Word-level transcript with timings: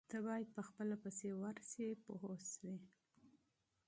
تۀ 0.09 0.17
باید 0.27 0.47
په 0.55 0.61
خپله 0.67 0.95
پسې 1.03 1.27
ورشې 1.41 1.87
پوه 2.03 2.33
شوې!. 2.53 2.75